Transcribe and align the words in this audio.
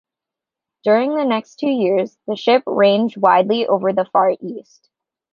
During 0.83 1.13
the 1.13 1.25
next 1.25 1.59
two 1.59 1.69
years, 1.69 2.17
the 2.25 2.35
ship 2.35 2.63
ranged 2.65 3.17
widely 3.17 3.67
over 3.67 3.93
the 3.93 4.05
Far 4.05 4.35
East. 4.41 4.89